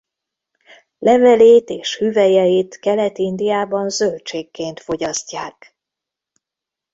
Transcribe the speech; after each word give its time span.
Levelét 0.97 1.69
és 1.69 1.97
hüvelyeit 1.97 2.79
Kelet-Indiában 2.79 3.89
zöldségként 3.89 4.79
fogyasztják. 4.79 5.75